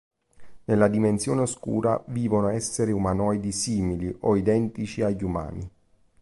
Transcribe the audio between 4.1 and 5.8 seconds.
o identici agli umani.